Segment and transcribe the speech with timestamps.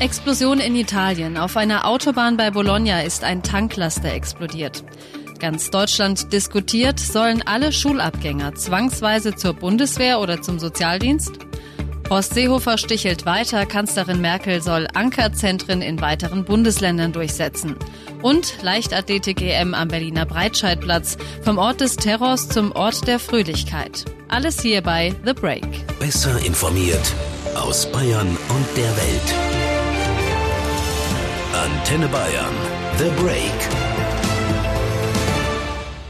[0.00, 1.36] Explosion in Italien.
[1.36, 4.84] Auf einer Autobahn bei Bologna ist ein Tanklaster explodiert.
[5.40, 11.32] Ganz Deutschland diskutiert, sollen alle Schulabgänger zwangsweise zur Bundeswehr oder zum Sozialdienst?
[12.08, 17.74] Horst Seehofer stichelt weiter, Kanzlerin Merkel soll Ankerzentren in weiteren Bundesländern durchsetzen.
[18.22, 24.04] Und Leichtathletik-EM am Berliner Breitscheidplatz, vom Ort des Terrors zum Ort der Fröhlichkeit.
[24.28, 25.66] Alles hier bei The Break.
[25.98, 27.14] Besser informiert
[27.56, 29.47] aus Bayern und der Welt.
[31.58, 32.54] Antenne Bayern.
[32.98, 33.52] The Break.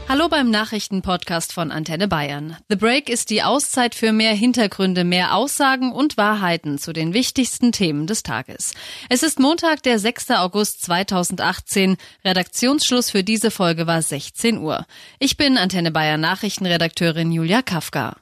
[0.07, 2.55] Hallo beim Nachrichtenpodcast von Antenne Bayern.
[2.69, 7.71] The Break ist die Auszeit für mehr Hintergründe, mehr Aussagen und Wahrheiten zu den wichtigsten
[7.71, 8.75] Themen des Tages.
[9.09, 10.29] Es ist Montag, der 6.
[10.31, 11.97] August 2018.
[12.23, 14.85] Redaktionsschluss für diese Folge war 16 Uhr.
[15.17, 18.17] Ich bin Antenne Bayern Nachrichtenredakteurin Julia Kafka.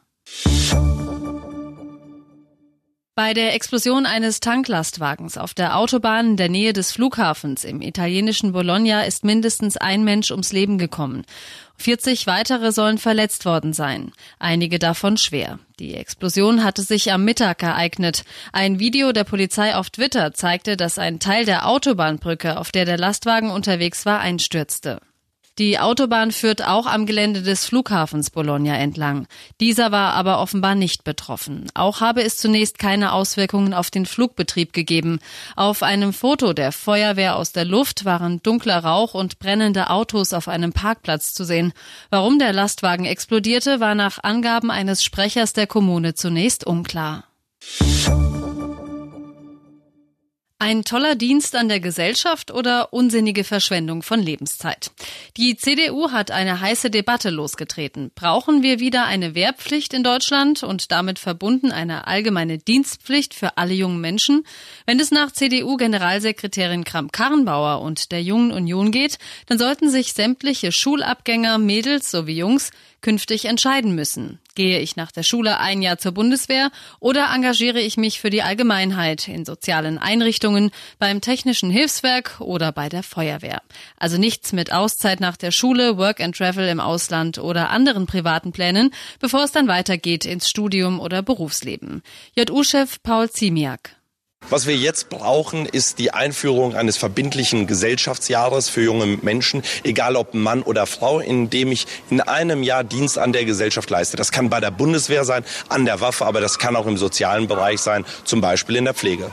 [3.18, 8.52] Bei der Explosion eines Tanklastwagens auf der Autobahn in der Nähe des Flughafens im italienischen
[8.52, 11.26] Bologna ist mindestens ein Mensch ums Leben gekommen.
[11.78, 15.58] 40 weitere sollen verletzt worden sein, einige davon schwer.
[15.80, 18.24] Die Explosion hatte sich am Mittag ereignet.
[18.54, 23.00] Ein Video der Polizei auf Twitter zeigte, dass ein Teil der Autobahnbrücke, auf der der
[23.00, 25.02] Lastwagen unterwegs war, einstürzte.
[25.60, 29.28] Die Autobahn führt auch am Gelände des Flughafens Bologna entlang.
[29.60, 31.68] Dieser war aber offenbar nicht betroffen.
[31.74, 35.20] Auch habe es zunächst keine Auswirkungen auf den Flugbetrieb gegeben.
[35.56, 40.48] Auf einem Foto der Feuerwehr aus der Luft waren dunkler Rauch und brennende Autos auf
[40.48, 41.74] einem Parkplatz zu sehen.
[42.12, 47.24] Warum der Lastwagen explodierte, war nach Angaben eines Sprechers der Kommune zunächst unklar.
[50.60, 54.90] Ein toller Dienst an der Gesellschaft oder unsinnige Verschwendung von Lebenszeit?
[55.38, 58.10] Die CDU hat eine heiße Debatte losgetreten.
[58.16, 63.76] Brauchen wir wieder eine Wehrpflicht in Deutschland und damit verbunden eine allgemeine Dienstpflicht für alle
[63.76, 64.48] jungen Menschen?
[64.88, 71.60] Wenn es nach CDU-Generalsekretärin Kramp-Karrenbauer und der Jungen Union geht, dann sollten sich sämtliche Schulabgänger,
[71.60, 74.40] Mädels sowie Jungs künftig entscheiden müssen.
[74.58, 78.42] Gehe ich nach der Schule ein Jahr zur Bundeswehr oder engagiere ich mich für die
[78.42, 83.62] Allgemeinheit in sozialen Einrichtungen, beim technischen Hilfswerk oder bei der Feuerwehr?
[83.98, 88.52] Also nichts mit Auszeit nach der Schule, Work and Travel im Ausland oder anderen privaten
[88.52, 92.02] Plänen, bevor es dann weitergeht ins Studium oder Berufsleben.
[92.36, 93.97] JU-Chef Paul Ziemiak.
[94.50, 100.34] Was wir jetzt brauchen, ist die Einführung eines verbindlichen Gesellschaftsjahres für junge Menschen, egal ob
[100.34, 104.16] Mann oder Frau, in dem ich in einem Jahr Dienst an der Gesellschaft leiste.
[104.16, 107.50] Das kann bei der Bundeswehr sein, an der Waffe, aber das kann auch im sozialen
[107.50, 109.32] Bereich sein, zum Beispiel in der Pflege.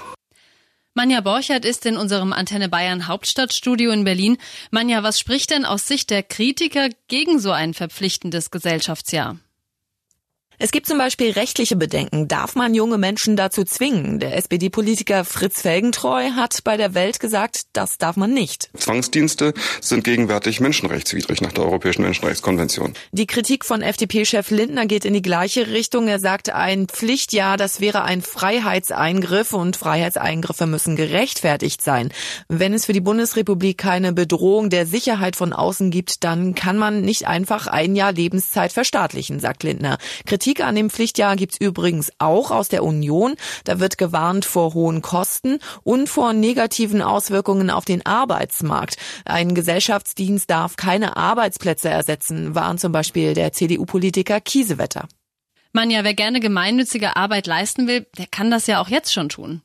[0.94, 4.36] Manja Borchert ist in unserem Antenne Bayern Hauptstadtstudio in Berlin.
[4.72, 9.36] Manja, was spricht denn aus Sicht der Kritiker gegen so ein verpflichtendes Gesellschaftsjahr?
[10.58, 12.28] Es gibt zum Beispiel rechtliche Bedenken.
[12.28, 14.20] Darf man junge Menschen dazu zwingen?
[14.20, 18.70] Der SPD-Politiker Fritz Felgentreu hat bei der Welt gesagt, das darf man nicht.
[18.76, 22.94] Zwangsdienste sind gegenwärtig menschenrechtswidrig nach der Europäischen Menschenrechtskonvention.
[23.10, 26.06] Die Kritik von FDP-Chef Lindner geht in die gleiche Richtung.
[26.06, 32.12] Er sagt, ein Pflichtjahr, das wäre ein Freiheitseingriff und Freiheitseingriffe müssen gerechtfertigt sein.
[32.48, 37.00] Wenn es für die Bundesrepublik keine Bedrohung der Sicherheit von außen gibt, dann kann man
[37.00, 39.98] nicht einfach ein Jahr Lebenszeit verstaatlichen, sagt Lindner.
[40.26, 43.34] Kritik Kritik an dem Pflichtjahr gibt's übrigens auch aus der Union.
[43.64, 48.98] Da wird gewarnt vor hohen Kosten und vor negativen Auswirkungen auf den Arbeitsmarkt.
[49.24, 55.08] Ein Gesellschaftsdienst darf keine Arbeitsplätze ersetzen, warnt zum Beispiel der CDU-Politiker Kiesewetter.
[55.72, 59.30] Man ja, wer gerne gemeinnützige Arbeit leisten will, der kann das ja auch jetzt schon
[59.30, 59.62] tun.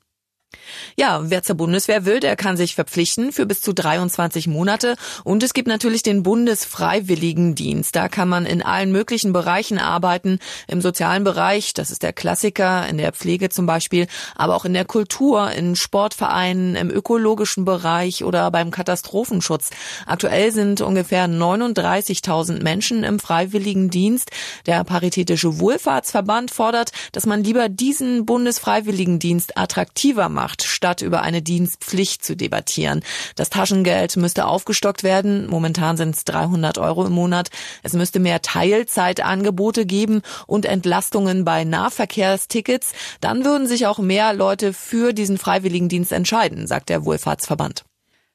[0.95, 4.95] Ja, wer zur Bundeswehr will, der kann sich verpflichten für bis zu 23 Monate.
[5.23, 7.95] Und es gibt natürlich den Bundesfreiwilligendienst.
[7.95, 10.39] Da kann man in allen möglichen Bereichen arbeiten.
[10.67, 14.73] Im sozialen Bereich, das ist der Klassiker, in der Pflege zum Beispiel, aber auch in
[14.73, 19.69] der Kultur, in Sportvereinen, im ökologischen Bereich oder beim Katastrophenschutz.
[20.05, 24.31] Aktuell sind ungefähr 39.000 Menschen im Freiwilligendienst.
[24.65, 31.41] Der Paritätische Wohlfahrtsverband fordert, dass man lieber diesen Bundesfreiwilligendienst attraktiver macht macht, statt über eine
[31.41, 33.03] Dienstpflicht zu debattieren.
[33.35, 35.47] Das Taschengeld müsste aufgestockt werden.
[35.47, 37.49] Momentan sind es 300 Euro im Monat.
[37.83, 42.93] Es müsste mehr Teilzeitangebote geben und Entlastungen bei Nahverkehrstickets.
[43.19, 47.83] Dann würden sich auch mehr Leute für diesen Freiwilligendienst entscheiden, sagt der Wohlfahrtsverband.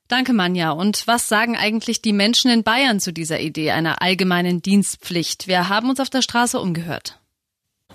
[0.09, 0.73] Danke, Manja.
[0.73, 5.49] Und was sagen eigentlich die Menschen in Bayern zu dieser Idee einer allgemeinen Dienstpflicht?
[5.49, 7.19] Wir haben uns auf der Straße umgehört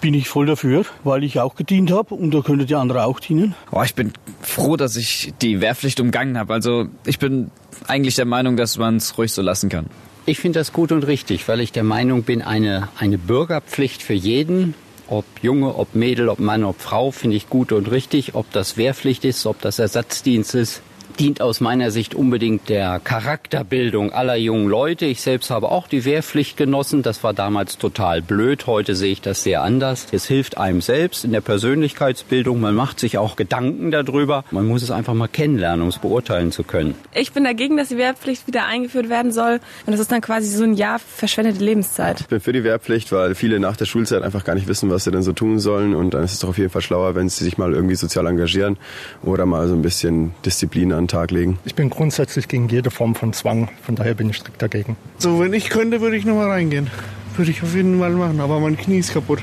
[0.02, 3.20] bin ich voll dafür, weil ich auch gedient habe und da könnte die andere auch
[3.20, 3.56] dienen.
[3.72, 6.54] Oh, ich bin froh, dass ich die Wehrpflicht umgangen habe.
[6.54, 7.52] Also ich bin
[7.88, 9.88] eigentlich der Meinung, dass man es ruhig so lassen kann.
[10.26, 14.14] Ich finde das gut und richtig, weil ich der Meinung bin, eine, eine Bürgerpflicht für
[14.14, 14.76] jeden
[15.10, 18.36] ob Junge, ob Mädel, ob Mann, ob Frau, finde ich gut und richtig.
[18.36, 20.82] Ob das Wehrpflicht ist, ob das Ersatzdienst ist,
[21.20, 25.06] dient aus meiner Sicht unbedingt der Charakterbildung aller jungen Leute.
[25.06, 27.04] Ich selbst habe auch die Wehrpflicht genossen.
[27.04, 28.68] Das war damals total blöd.
[28.68, 30.08] Heute sehe ich das sehr anders.
[30.14, 32.62] Es hilft einem selbst in der Persönlichkeitsbildung.
[32.62, 34.46] Man macht sich auch Gedanken darüber.
[34.52, 36.96] Man muss es einfach mal kennenlernen, um es beurteilen zu können.
[37.14, 39.60] Ich bin dagegen, dass die Wehrpflicht wieder eingeführt werden soll.
[39.86, 42.22] Und das ist dann quasi so ein Jahr verschwendete Lebenszeit.
[42.22, 45.04] Ich bin für die Wehrpflicht, weil viele nach der Schulzeit einfach gar nicht wissen, was
[45.04, 45.96] sie denn so tun sollen.
[45.96, 48.26] Und dann ist es doch auf jeden Fall schlauer, wenn sie sich mal irgendwie sozial
[48.26, 48.78] engagieren
[49.22, 51.60] oder mal so ein bisschen Disziplin an Tag legen?
[51.66, 54.96] Ich bin grundsätzlich gegen jede Form von Zwang, von daher bin ich strikt dagegen.
[55.18, 56.90] So, wenn ich könnte, würde ich nochmal reingehen.
[57.36, 59.40] Würde ich auf jeden Fall machen, aber mein Knie ist kaputt.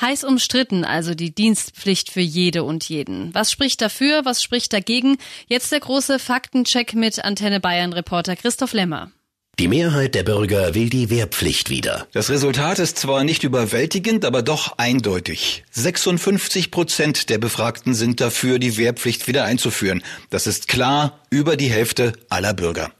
[0.00, 3.32] Heiß umstritten also die Dienstpflicht für jede und jeden.
[3.34, 5.16] Was spricht dafür, was spricht dagegen?
[5.46, 9.12] Jetzt der große Faktencheck mit Antenne Bayern Reporter Christoph Lemmer.
[9.62, 12.08] Die Mehrheit der Bürger will die Wehrpflicht wieder.
[12.10, 15.62] Das Resultat ist zwar nicht überwältigend, aber doch eindeutig.
[15.70, 20.02] 56 Prozent der Befragten sind dafür, die Wehrpflicht wieder einzuführen.
[20.30, 22.90] Das ist klar über die Hälfte aller Bürger.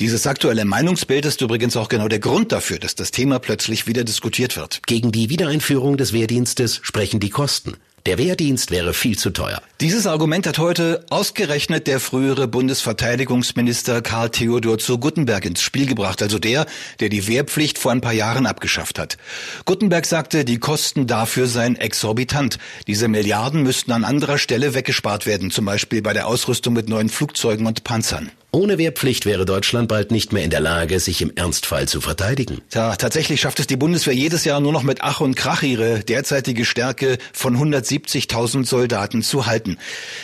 [0.00, 4.02] Dieses aktuelle Meinungsbild ist übrigens auch genau der Grund dafür, dass das Thema plötzlich wieder
[4.02, 4.80] diskutiert wird.
[4.88, 7.76] Gegen die Wiedereinführung des Wehrdienstes sprechen die Kosten.
[8.06, 9.60] Der Wehrdienst wäre viel zu teuer.
[9.80, 16.22] Dieses Argument hat heute ausgerechnet der frühere Bundesverteidigungsminister Karl Theodor zu Guttenberg ins Spiel gebracht,
[16.22, 16.64] also der,
[17.00, 19.18] der die Wehrpflicht vor ein paar Jahren abgeschafft hat.
[19.66, 22.58] Guttenberg sagte, die Kosten dafür seien exorbitant.
[22.86, 27.10] Diese Milliarden müssten an anderer Stelle weggespart werden, zum Beispiel bei der Ausrüstung mit neuen
[27.10, 28.30] Flugzeugen und Panzern.
[28.52, 32.60] Ohne Wehrpflicht wäre Deutschland bald nicht mehr in der Lage, sich im Ernstfall zu verteidigen.
[32.68, 36.00] Tja, tatsächlich schafft es die Bundeswehr jedes Jahr nur noch mit Ach und Krach ihre
[36.00, 39.78] derzeitige Stärke von 170.000 Soldaten zu halten.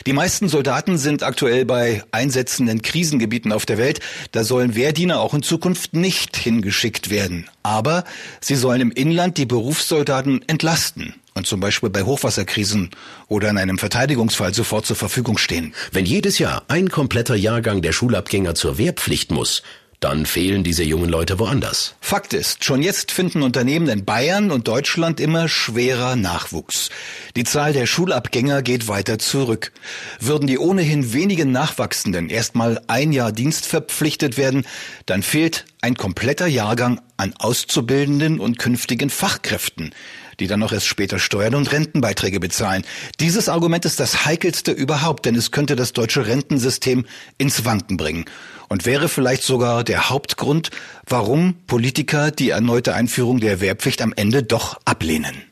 [0.07, 4.01] Die meisten Soldaten sind aktuell bei Einsätzen in Krisengebieten auf der Welt.
[4.33, 7.49] Da sollen Wehrdiener auch in Zukunft nicht hingeschickt werden.
[7.63, 8.03] Aber
[8.41, 12.91] sie sollen im Inland die Berufssoldaten entlasten und zum Beispiel bei Hochwasserkrisen
[13.29, 15.75] oder in einem Verteidigungsfall sofort zur Verfügung stehen.
[15.93, 19.63] Wenn jedes Jahr ein kompletter Jahrgang der Schulabgänger zur Wehrpflicht muss,
[20.01, 21.95] dann fehlen diese jungen Leute woanders.
[22.01, 26.91] Fakt ist, schon jetzt finden Unternehmen in Bayern und Deutschland immer schwerer Nachwuchs.
[27.35, 29.73] Die Zahl der Schulabgänger geht weiter zurück.
[30.21, 34.67] Würden die ohnehin wenigen Nachwachsenden erstmal ein Jahr Dienst verpflichtet werden,
[35.07, 39.93] dann fehlt ein kompletter Jahrgang an Auszubildenden und künftigen Fachkräften
[40.41, 42.85] die dann noch erst später Steuern und Rentenbeiträge bezahlen.
[43.21, 47.07] Dieses Argument ist das heikelste überhaupt, denn es könnte das deutsche Rentensystem
[47.39, 48.25] ins Wanken bringen
[48.69, 50.71] und wäre vielleicht sogar der Hauptgrund,
[51.07, 55.43] warum Politiker die erneute Einführung der Wehrpflicht am Ende doch ablehnen.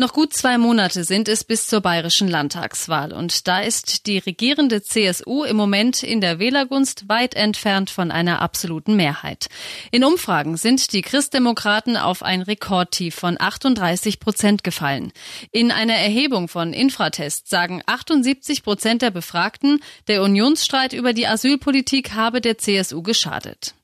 [0.00, 4.82] Noch gut zwei Monate sind es bis zur bayerischen Landtagswahl und da ist die regierende
[4.82, 9.48] CSU im Moment in der Wählergunst weit entfernt von einer absoluten Mehrheit.
[9.90, 15.12] In Umfragen sind die Christdemokraten auf ein Rekordtief von 38 Prozent gefallen.
[15.52, 22.14] In einer Erhebung von Infratest sagen 78 Prozent der Befragten, der Unionsstreit über die Asylpolitik
[22.14, 23.74] habe der CSU geschadet.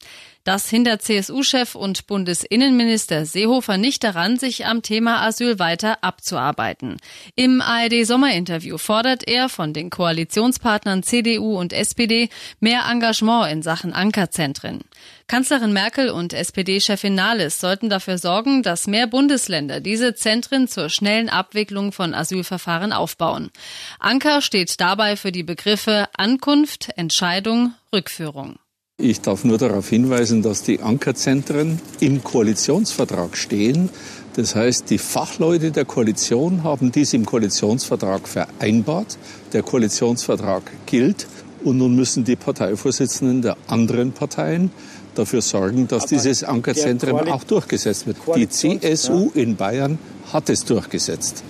[0.47, 6.99] Das hindert CSU-Chef und Bundesinnenminister Seehofer nicht daran, sich am Thema Asyl weiter abzuarbeiten.
[7.35, 12.29] Im ARD-Sommerinterview fordert er von den Koalitionspartnern CDU und SPD
[12.61, 14.85] mehr Engagement in Sachen Ankerzentren.
[15.27, 21.29] Kanzlerin Merkel und SPD-Chefin Nahles sollten dafür sorgen, dass mehr Bundesländer diese Zentren zur schnellen
[21.29, 23.51] Abwicklung von Asylverfahren aufbauen.
[23.99, 28.61] Anker steht dabei für die Begriffe Ankunft, Entscheidung, Rückführung.
[28.99, 33.91] Ich darf nur darauf hinweisen, dass die Ankerzentren im Koalitionsvertrag stehen.
[34.37, 39.19] Das heißt, die Fachleute der Koalition haben dies im Koalitionsvertrag vereinbart.
[39.53, 41.27] Der Koalitionsvertrag gilt.
[41.63, 44.71] Und nun müssen die Parteivorsitzenden der anderen Parteien
[45.15, 48.17] dafür sorgen, dass Aber dieses Ankerzentrum auch durchgesetzt wird.
[48.35, 49.99] Die CSU in Bayern
[50.33, 51.45] hat es durchgesetzt.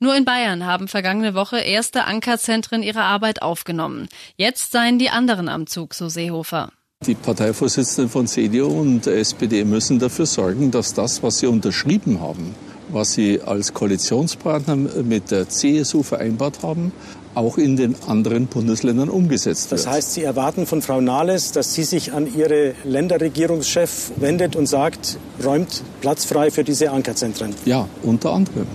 [0.00, 4.08] Nur in Bayern haben vergangene Woche erste Ankerzentren ihre Arbeit aufgenommen.
[4.36, 6.72] Jetzt seien die anderen am Zug, so Seehofer.
[7.06, 12.54] Die Parteivorsitzenden von CDU und SPD müssen dafür sorgen, dass das, was sie unterschrieben haben,
[12.90, 16.92] was sie als Koalitionspartner mit der CSU vereinbart haben,
[17.34, 19.80] auch in den anderen Bundesländern umgesetzt wird.
[19.80, 24.66] Das heißt, Sie erwarten von Frau Nahles, dass sie sich an ihre Länderregierungschef wendet und
[24.66, 27.54] sagt, räumt Platz frei für diese Ankerzentren.
[27.64, 28.66] Ja, unter anderem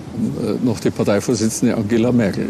[0.42, 2.50] äh, noch die Parteivorsitzende Angela Merkel.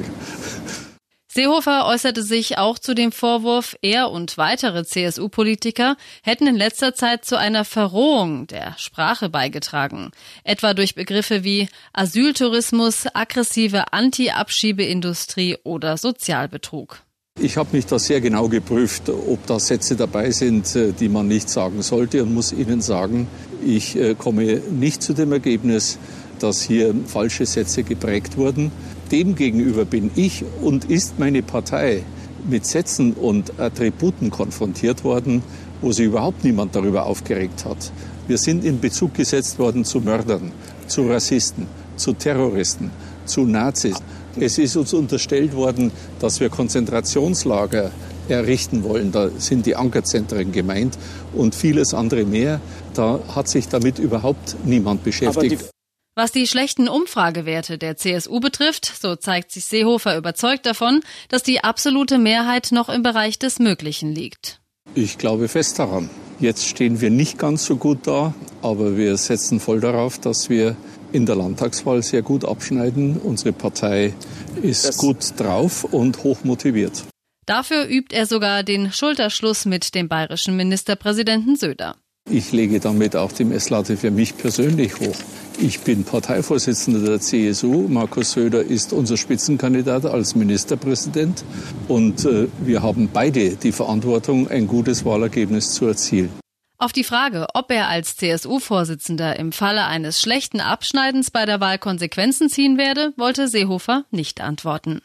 [1.36, 7.26] Seehofer äußerte sich auch zu dem Vorwurf, er und weitere CSU-Politiker hätten in letzter Zeit
[7.26, 10.12] zu einer Verrohung der Sprache beigetragen,
[10.46, 17.02] etwa durch Begriffe wie Asyltourismus, aggressive Anti-Abschiebeindustrie oder Sozialbetrug.
[17.38, 21.28] Ich habe mich da sehr genau geprüft, ob da Sätze dabei sind, äh, die man
[21.28, 23.28] nicht sagen sollte und muss Ihnen sagen,
[23.62, 26.00] ich äh, komme nicht zu dem Ergebnis,
[26.40, 28.72] dass hier falsche Sätze geprägt wurden.
[29.12, 32.04] Demgegenüber bin ich und ist meine Partei
[32.50, 35.44] mit Sätzen und Attributen konfrontiert worden,
[35.82, 37.92] wo sich überhaupt niemand darüber aufgeregt hat.
[38.28, 40.52] Wir sind in Bezug gesetzt worden zu Mördern,
[40.88, 42.92] zu Rassisten, zu Terroristen,
[43.26, 43.98] zu Nazis.
[44.40, 47.92] Es ist uns unterstellt worden, dass wir Konzentrationslager
[48.28, 49.12] errichten wollen.
[49.12, 50.98] Da sind die Ankerzentren gemeint
[51.34, 52.60] und vieles andere mehr.
[52.94, 55.75] Da hat sich damit überhaupt niemand beschäftigt.
[56.18, 61.62] Was die schlechten Umfragewerte der CSU betrifft, so zeigt sich Seehofer überzeugt davon, dass die
[61.62, 64.62] absolute Mehrheit noch im Bereich des Möglichen liegt.
[64.94, 66.10] Ich glaube fest daran.
[66.40, 70.78] Jetzt stehen wir nicht ganz so gut da, aber wir setzen voll darauf, dass wir
[71.12, 73.18] in der Landtagswahl sehr gut abschneiden.
[73.18, 74.14] Unsere Partei
[74.62, 77.04] ist das gut drauf und hoch motiviert.
[77.46, 81.98] Dafür übt er sogar den Schulterschluss mit dem bayerischen Ministerpräsidenten Söder.
[82.30, 85.16] Ich lege damit auch die Messlatte für mich persönlich hoch.
[85.60, 87.88] Ich bin Parteivorsitzender der CSU.
[87.88, 91.46] Markus Söder ist unser Spitzenkandidat als Ministerpräsident.
[91.88, 96.32] Und äh, wir haben beide die Verantwortung, ein gutes Wahlergebnis zu erzielen.
[96.80, 101.78] Auf die Frage, ob er als CSU-Vorsitzender im Falle eines schlechten Abschneidens bei der Wahl
[101.78, 105.02] Konsequenzen ziehen werde, wollte Seehofer nicht antworten.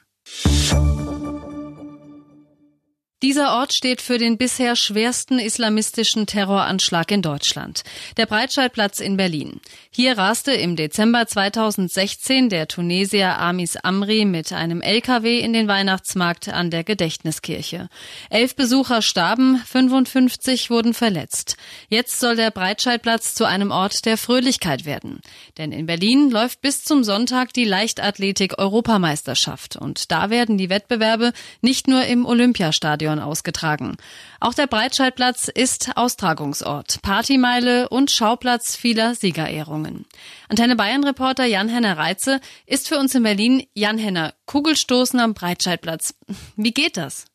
[3.23, 7.83] Dieser Ort steht für den bisher schwersten islamistischen Terroranschlag in Deutschland.
[8.17, 9.61] Der Breitscheidplatz in Berlin.
[9.91, 16.49] Hier raste im Dezember 2016 der Tunesier Amis Amri mit einem LKW in den Weihnachtsmarkt
[16.49, 17.91] an der Gedächtniskirche.
[18.31, 21.59] Elf Besucher starben, 55 wurden verletzt.
[21.91, 25.21] Jetzt soll der Breitscheidplatz zu einem Ort der Fröhlichkeit werden.
[25.59, 29.77] Denn in Berlin läuft bis zum Sonntag die Leichtathletik-Europameisterschaft.
[29.77, 33.97] Und da werden die Wettbewerbe nicht nur im Olympiastadion Stadion ausgetragen.
[34.41, 40.07] Auch der Breitscheidplatz ist Austragungsort, Partymeile und Schauplatz vieler Siegerehrungen.
[40.49, 43.65] Antenne Bayern Reporter Jan-Henner Reitze ist für uns in Berlin.
[43.75, 46.15] Jan-Henner, Kugelstoßen am Breitscheidplatz.
[46.57, 47.27] Wie geht das?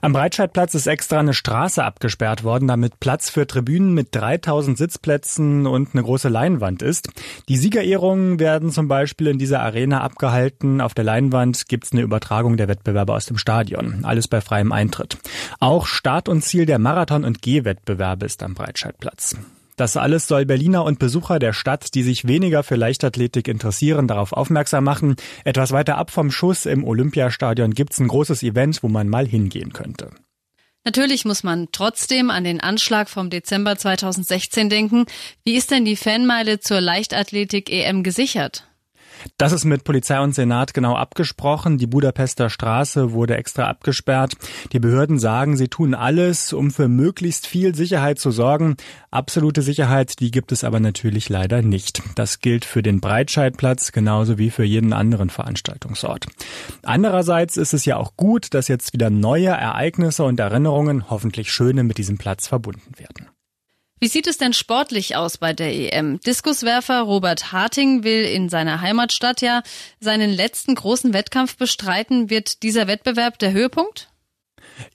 [0.00, 5.66] Am Breitscheidplatz ist extra eine Straße abgesperrt worden, damit Platz für Tribünen mit 3000 Sitzplätzen
[5.66, 7.08] und eine große Leinwand ist.
[7.48, 10.80] Die Siegerehrungen werden zum Beispiel in dieser Arena abgehalten.
[10.80, 14.04] Auf der Leinwand gibt's eine Übertragung der Wettbewerbe aus dem Stadion.
[14.04, 15.18] Alles bei freiem Eintritt.
[15.60, 19.36] Auch Start und Ziel der Marathon- und Gehwettbewerbe ist am Breitscheidplatz.
[19.76, 24.32] Das alles soll Berliner und Besucher der Stadt, die sich weniger für Leichtathletik interessieren, darauf
[24.32, 25.16] aufmerksam machen.
[25.44, 29.74] Etwas weiter ab vom Schuss im Olympiastadion gibt's ein großes Event, wo man mal hingehen
[29.74, 30.10] könnte.
[30.84, 35.04] Natürlich muss man trotzdem an den Anschlag vom Dezember 2016 denken.
[35.44, 38.66] Wie ist denn die Fanmeile zur Leichtathletik EM gesichert?
[39.38, 41.78] Das ist mit Polizei und Senat genau abgesprochen.
[41.78, 44.34] Die Budapester Straße wurde extra abgesperrt.
[44.72, 48.76] Die Behörden sagen, sie tun alles, um für möglichst viel Sicherheit zu sorgen.
[49.10, 52.02] Absolute Sicherheit, die gibt es aber natürlich leider nicht.
[52.14, 56.26] Das gilt für den Breitscheidplatz genauso wie für jeden anderen Veranstaltungsort.
[56.82, 61.84] Andererseits ist es ja auch gut, dass jetzt wieder neue Ereignisse und Erinnerungen, hoffentlich schöne,
[61.84, 63.28] mit diesem Platz verbunden werden.
[63.98, 66.20] Wie sieht es denn sportlich aus bei der EM?
[66.20, 69.62] Diskuswerfer Robert Harting will in seiner Heimatstadt ja
[70.00, 72.28] seinen letzten großen Wettkampf bestreiten.
[72.28, 74.10] Wird dieser Wettbewerb der Höhepunkt?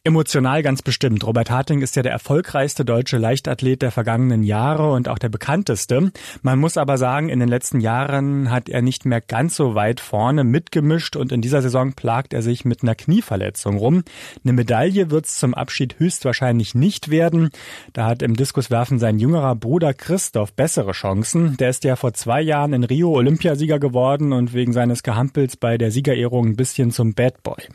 [0.03, 1.25] Emotional ganz bestimmt.
[1.25, 6.11] Robert Harting ist ja der erfolgreichste deutsche Leichtathlet der vergangenen Jahre und auch der bekannteste.
[6.41, 9.99] Man muss aber sagen, in den letzten Jahren hat er nicht mehr ganz so weit
[9.99, 14.03] vorne mitgemischt und in dieser Saison plagt er sich mit einer Knieverletzung rum.
[14.43, 17.49] Eine Medaille wird es zum Abschied höchstwahrscheinlich nicht werden.
[17.93, 21.57] Da hat im Diskuswerfen sein jüngerer Bruder Christoph bessere Chancen.
[21.57, 25.77] Der ist ja vor zwei Jahren in Rio Olympiasieger geworden und wegen seines Gehampels bei
[25.77, 27.67] der Siegerehrung ein bisschen zum Bad Boy.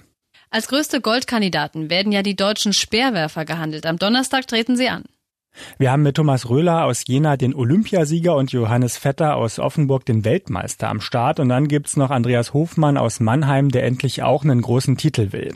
[0.51, 3.87] Als größte Goldkandidaten werden ja die deutschen Speerwerfer gehandelt.
[3.87, 5.05] Am Donnerstag treten sie an.
[5.79, 10.25] Wir haben mit Thomas Röhler aus Jena den Olympiasieger und Johannes Vetter aus Offenburg den
[10.25, 11.41] Weltmeister am Start.
[11.41, 15.55] Und dann gibt's noch Andreas Hofmann aus Mannheim, der endlich auch einen großen Titel will.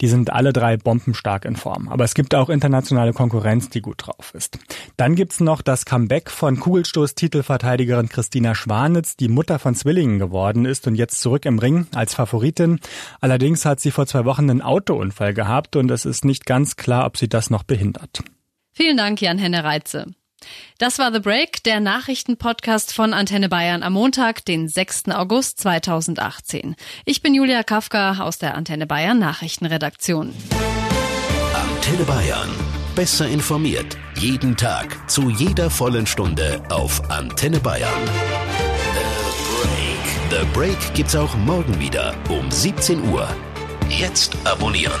[0.00, 1.88] Die sind alle drei bombenstark in Form.
[1.88, 4.58] Aber es gibt auch internationale Konkurrenz, die gut drauf ist.
[4.96, 10.86] Dann gibt's noch das Comeback von Kugelstoß-Titelverteidigerin Christina Schwanitz, die Mutter von Zwillingen geworden ist
[10.86, 12.80] und jetzt zurück im Ring als Favoritin.
[13.20, 17.06] Allerdings hat sie vor zwei Wochen einen Autounfall gehabt und es ist nicht ganz klar,
[17.06, 18.22] ob sie das noch behindert.
[18.72, 20.06] Vielen Dank, Jan-Henne Reitze.
[20.78, 25.10] Das war The Break, der Nachrichtenpodcast von Antenne Bayern am Montag, den 6.
[25.10, 26.74] August 2018.
[27.04, 30.34] Ich bin Julia Kafka aus der Antenne Bayern Nachrichtenredaktion.
[31.54, 32.48] Antenne Bayern.
[32.94, 33.96] Besser informiert.
[34.16, 35.08] Jeden Tag.
[35.08, 37.92] Zu jeder vollen Stunde auf Antenne Bayern.
[40.30, 40.40] The Break.
[40.40, 43.28] The Break gibt's auch morgen wieder um 17 Uhr.
[43.88, 45.00] Jetzt abonnieren.